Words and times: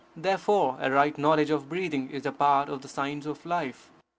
Therefore 0.15 0.77
a 0.81 0.89
right 0.89 1.15
knowledge 1.15 1.51
of 1.51 1.69
breathing 1.69 2.09
is 2.09 2.25
a 2.25 2.31
part 2.31 2.69
of 2.69 2.81
the 2.81 2.87
science 2.87 3.27
of 3.27 3.45
life. 3.45 3.91